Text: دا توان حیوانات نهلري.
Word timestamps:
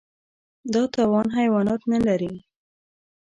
دا 0.73 0.83
توان 0.95 1.27
حیوانات 1.37 1.81
نهلري. 1.91 2.33